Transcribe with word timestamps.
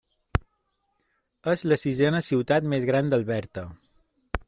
És 1.53 1.65
la 1.73 1.79
sisena 1.83 2.25
ciutat 2.31 2.73
més 2.75 2.91
gran 2.93 3.13
d'Alberta. 3.13 3.71